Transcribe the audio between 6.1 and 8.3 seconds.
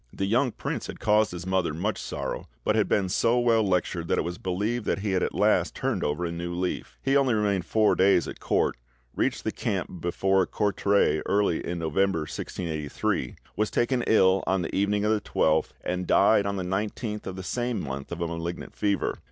a new leaf." He only remained four days